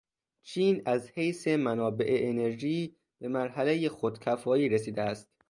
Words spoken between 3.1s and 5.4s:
به مرحلهٔ خود کفایتی رسیده است.